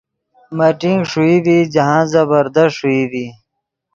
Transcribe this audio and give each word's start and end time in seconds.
میٹنگ 0.57 0.99
ݰوئی 1.09 1.37
ڤی 1.45 1.57
جاہند 1.73 2.07
زبردست 2.13 2.75
ݰوئی 2.79 3.01
ڤی۔ 3.11 3.25